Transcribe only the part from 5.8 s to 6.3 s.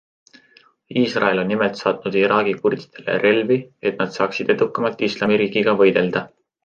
võidelda.